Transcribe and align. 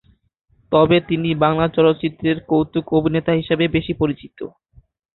তবে 0.71 0.97
তিনি 1.09 1.29
বাংলা 1.43 1.65
চলচ্চিত্রের 1.75 2.37
কৌতুক-অভিনেতা 2.49 3.31
হিসাবে 3.39 3.65
বেশি 3.75 3.93
পরিচিত। 3.95 4.37